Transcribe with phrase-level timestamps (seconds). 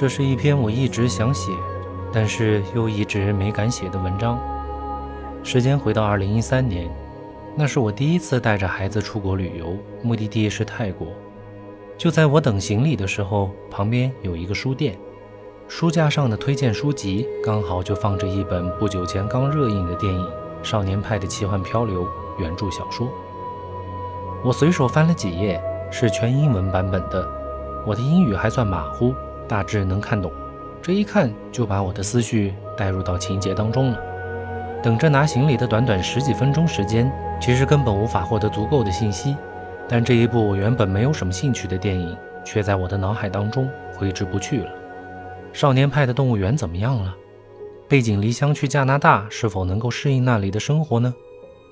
[0.00, 1.52] 这是一篇我一直想写，
[2.10, 4.40] 但是又一直没敢写的文章。
[5.42, 6.90] 时间回到二零一三年，
[7.54, 11.08] 那是我第一次带着孩子出国旅游，目的地是泰国。
[11.98, 14.98] 就在我等行李的时候，旁边有一个书店，
[15.68, 20.24] 书架上的推荐书籍刚好就放着一本不久前刚热映的电影
[20.62, 22.04] 《少年派的奇幻漂流》
[22.38, 23.06] 原著小说。
[24.42, 27.30] 我随手翻了几页，是全英文版本的。
[27.86, 29.14] 我的英语还算马虎，
[29.50, 30.30] 大致能看懂。
[30.80, 33.98] 这一看就把我的思绪带入到情节当中了。
[34.80, 37.10] 等着拿行李的短短十几分钟时间，
[37.40, 39.36] 其实根本无法获得足够的信息。
[39.88, 44.70] 但这一部我原本没有什么兴趣的电影，却在我的脑海当中挥之不去了。
[45.52, 47.12] 少年派的动物园怎么样了？
[47.88, 51.12] 背井离乡去加拿大，是否能够适应那里的生活呢？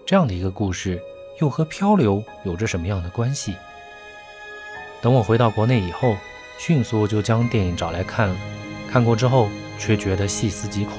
[0.04, 1.00] 这样的一个故事，
[1.40, 3.54] 又和漂流有着什么样的关系？
[5.00, 6.16] 等我回到国内以后，
[6.58, 8.36] 迅速就将电影找来看了。
[8.90, 10.96] 看过之后，却觉得细思极恐。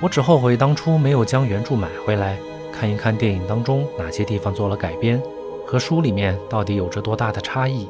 [0.00, 2.36] 我只后悔当初没有将原著买回来，
[2.72, 5.22] 看一看电影当中哪些地方做了改编。
[5.66, 7.88] 和书里面到底有着多大的差异？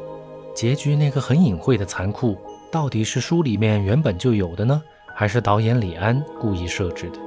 [0.54, 2.36] 结局那个很隐晦的残酷，
[2.70, 4.80] 到底是书里面原本就有的呢，
[5.16, 7.18] 还是导演李安故意设置的？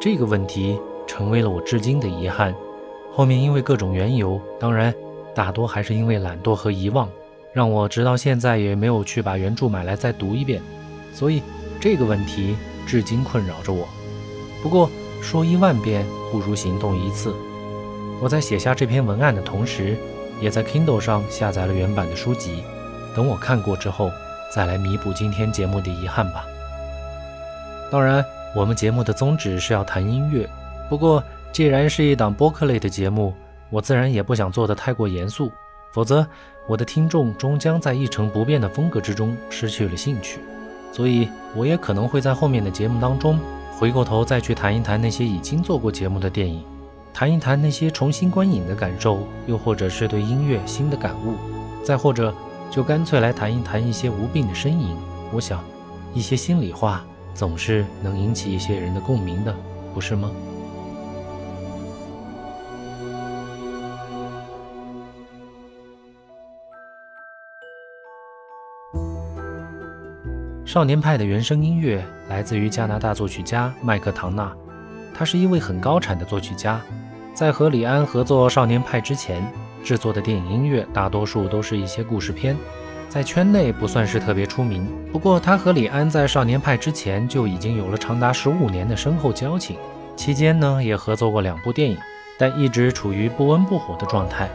[0.00, 2.54] 这个问题成为了我至今的遗憾。
[3.12, 4.94] 后面因为各种缘由，当然
[5.34, 7.08] 大多还是因为懒惰和遗忘，
[7.56, 10.60] 让我直到现在也没有去把原著买来再读一遍。
[11.14, 11.42] 所以
[11.80, 12.54] 这个问题
[12.86, 13.88] 至今困扰着我。
[14.62, 14.90] 不过
[15.22, 17.34] 说一万遍不如行动一次。
[18.20, 19.96] 我在写下这篇文案的同时，
[20.38, 22.62] 也在 Kindle 上下载了原版的书籍。
[23.14, 24.10] 等我看过之后，
[24.54, 26.44] 再来弥补今天节目的遗憾吧。
[27.90, 28.22] 当然，
[28.54, 30.46] 我们节目的宗旨是要谈音乐。
[30.90, 33.32] 不过，既然是一档播客类的节目，
[33.70, 35.50] 我自然也不想做得太过严肃，
[35.96, 36.26] 否则
[36.66, 40.40] 我的听众终将在一成不变的风格之中失去了兴趣。
[40.92, 43.38] 所以，我也可能会在后面的节目当中，
[43.78, 46.62] 回过头再去谈一谈那些已经做过节目的电影。
[47.14, 51.32] 谈一谈那些重新观影的感受，又或者是对音乐新的感悟，
[51.82, 52.34] 再或者
[52.70, 54.94] 就干脆来谈一谈一些无病的呻吟。
[55.32, 55.64] 我想，
[56.12, 59.54] 一些心里话总是能引起一些人的共鸣的，
[59.94, 60.30] 不是吗？
[70.76, 74.52] 少年派的原声音乐来自于加拿大作曲家麦克唐纳，
[75.14, 76.78] 他是一位很高产的作曲家。
[77.32, 79.42] 在和李安合作《少年派》之前，
[79.82, 82.54] 制作的电影音乐大多数都是一些故事片，
[83.08, 84.86] 在圈内不算是特别出名。
[85.10, 89.78] 不过，他和李安在《少年派》之前就已经有了长达十五年的深厚交情，
[90.14, 91.96] 期间呢也合作过两部电影，
[92.38, 94.46] 但一直处于不温不火的状态。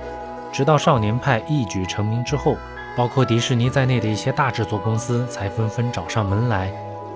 [0.54, 2.58] 直到《少年派》一举成名之后，
[2.96, 6.72] 包括迪士尼在内的一些大制作公司才纷纷找上门来，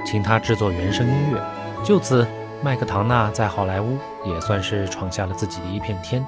[0.05, 1.41] 请他制作原声音乐。
[1.83, 2.27] 就此。
[2.63, 6.25] 麦克唐纳在好莱坞也算是闯下了自己的一片天，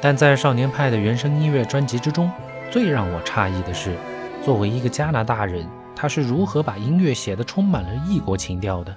[0.00, 2.28] 但在少年派的原声音乐专辑之中，
[2.68, 3.96] 最让我诧异的是，
[4.42, 5.64] 作为一个加拿大人，
[5.94, 8.96] 他是如何把音乐写得充满了异国情调的。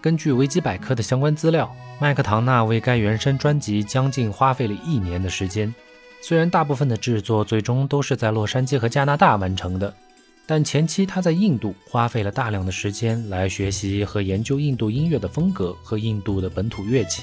[0.00, 1.70] 根据维基百科的相关资料，
[2.00, 5.72] 麦克唐纳为该原声专辑将近花费了一年的时间，
[6.20, 9.94] 虽然大部分的制作最终都是在洛杉矶和加拿大完成的。
[10.46, 17.22] 但前期他在印度花费了大量的时间来学习和研究印度音乐的风格和印度的本土乐器，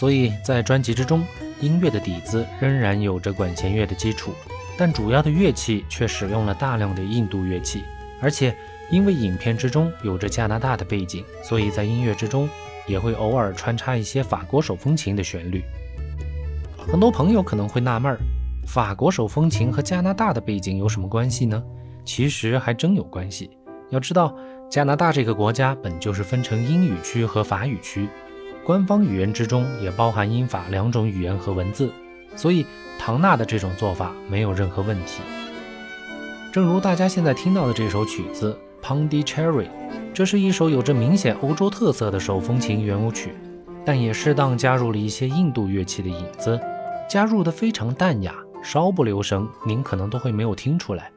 [0.00, 1.22] 所以在专辑之中，
[1.60, 4.32] 音乐的底子仍然有着管弦乐的基础，
[4.78, 7.82] 但主要的乐器却使用了大量的印度乐器。
[8.18, 8.56] 而且
[8.90, 12.48] 因为影片之中有着加拿大的背景，所以在音乐之中
[12.86, 15.62] 也会偶尔穿插一些法国手风琴的旋律。
[16.90, 18.18] 很多朋友可能会纳闷儿，
[18.66, 21.62] 法国手风琴和加拿大的背景有什么关系呢？
[22.02, 23.50] 其实还真有关系。
[23.90, 24.34] 要知道，
[24.70, 28.08] 加拿大这个国家本就是分成英语区和法语区，
[28.64, 31.90] 官方语言之中也包含英法两种语言和文字，
[32.34, 32.64] 所以
[32.98, 35.20] 唐纳的这种做法没有任何问题。
[36.50, 39.64] 正如大家现在听到的这首曲子《Pondicherry》，
[40.14, 43.34] 这是一首有着明显欧洲特色的手风琴圆舞曲，
[43.84, 46.58] 但也适当加入了一些印度乐器的影子，
[47.08, 51.10] 加入的非常淡雅，稍不留神，您可能都会没有听出来。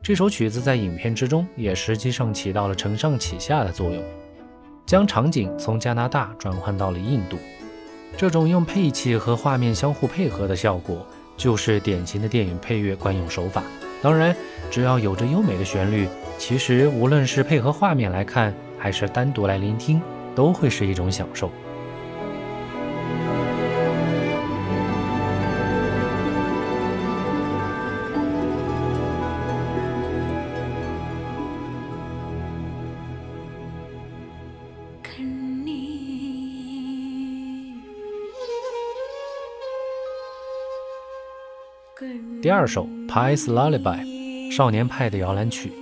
[0.00, 4.00] 这首曲子在影片之中也实际上起到了承上启下的作用，
[4.86, 7.36] 将场景从加拿大转换到了印度。
[8.16, 11.04] 这种用配器和画面相互配合的效果，
[11.36, 13.64] 就是典型的电影配乐惯用手法。
[14.00, 14.36] 当然，
[14.70, 16.06] 只要有着优美的旋律，
[16.38, 20.00] 其实无论是配合画面来看，还是单独来聆听，
[20.32, 21.50] 都会是一种享受。
[42.42, 44.04] 第二首《Pies Lullaby》，
[44.52, 45.72] 少年派的摇篮曲。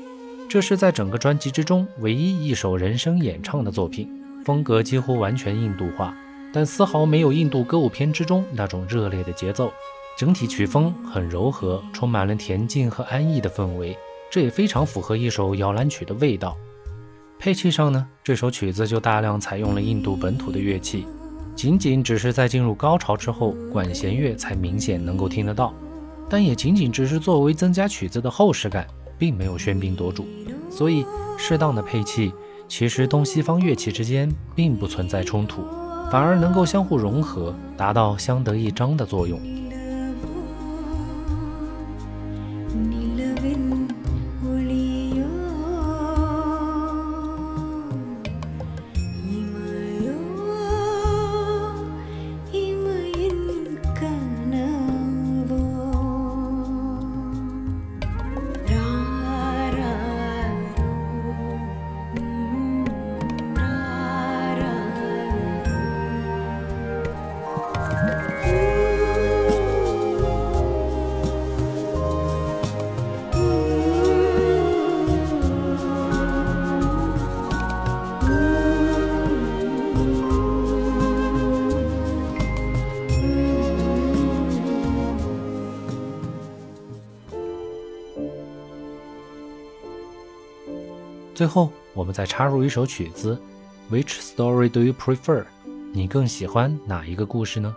[0.48, 4.08] 这是在整个专辑之中唯一一首人声演唱的作品，
[4.44, 6.14] 风格几乎完全印度化，
[6.52, 9.72] 但丝毫没有印度歌舞片之中那种热烈的节奏。
[10.16, 13.96] 整体曲风很柔和，充满了恬静和安逸的氛围，
[14.30, 16.56] 这也非常符合一首摇篮曲的味道。
[17.38, 21.06] 配器上呢，这首曲子就大量采用了印度本土的乐器，
[21.56, 25.72] 仅仅只是在进入高潮之后，管弦乐才明显能够听得到，
[26.28, 28.86] 但也仅仅只是作为增加曲子的厚实感，
[29.19, 30.26] 并没有喧宾夺主。
[30.70, 31.04] 所以，
[31.36, 32.32] 适当的配器
[32.66, 35.62] 其实东西方乐器之间并不存在冲突，
[36.10, 39.38] 反而能够相互融合，达到相得益彰的作用。
[91.34, 93.40] 最后，我们再插入一首曲子
[93.90, 95.44] ，Which story do you prefer？
[95.90, 97.75] 你更喜欢哪一个故事呢？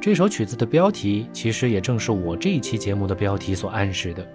[0.00, 4.26] 这首曲子的标题其实也正是我这一期节目的标题所暗示的。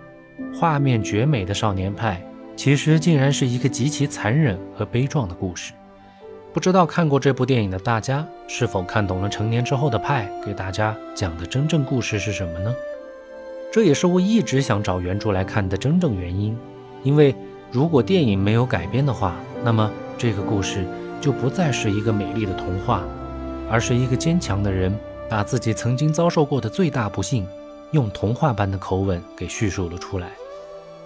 [0.53, 2.25] 画面绝美的少年派，
[2.55, 5.73] 其实竟然是一个极其残忍和悲壮的故事。
[6.53, 12.73] 不知道看过这部电影的大家，是否看懂了成年之后的派给大家讲的真正故事是什么呢？
[13.69, 16.57] 这也是我一直想找原著来看的真正原因，
[17.03, 17.35] 因为。
[17.75, 20.87] 如果电影没有改编的话，那么这个故事
[21.19, 23.03] 就不再是一个美丽的童话，
[23.69, 24.97] 而是一个坚强的人
[25.29, 27.45] 把自己曾经遭受过的最大不幸，
[27.91, 30.29] 用童话般的口吻给叙述了出来。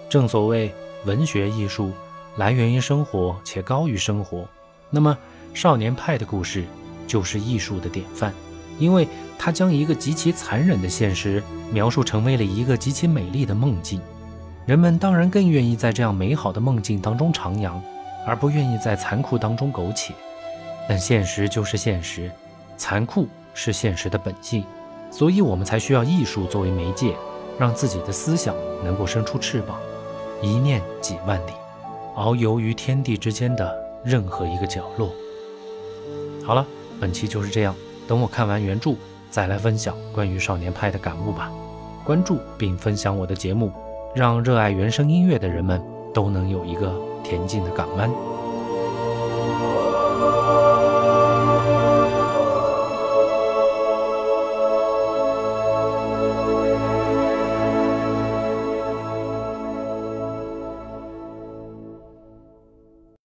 [0.08, 0.72] 正所谓
[1.06, 1.90] 文学艺术
[2.36, 4.46] 来源于生活且高于生活，
[4.90, 5.18] 那么
[5.52, 6.62] 少年派的故事
[7.04, 8.32] 就是艺术的典范，
[8.78, 11.42] 因为它将一个极其残忍的现实
[11.72, 14.00] 描述成为了一个极其美丽的梦境。
[14.70, 17.72] 人们当然更愿意在这样美好的梦境当中徜徉，
[18.24, 20.14] 而不愿意在残酷当中苟且。
[20.88, 22.30] 但现实就是现实，
[22.76, 24.64] 残酷是现实的本性，
[25.10, 27.16] 所以我们才需要艺术作为媒介，
[27.58, 29.76] 让自己的思想能够伸出翅膀，
[30.40, 31.52] 一念几万里，
[32.14, 35.10] 遨游于天地之间的任何一个角落。
[36.46, 36.64] 好了，
[37.00, 37.74] 本期就是这样，
[38.06, 38.94] 等我看完原著
[39.30, 41.50] 再来分享关于少年派的感悟吧。
[42.04, 43.72] 关注并分享我的节目。
[44.12, 45.80] 让热爱原声音乐的人们
[46.12, 46.92] 都能有一个
[47.22, 48.10] 恬静的港湾。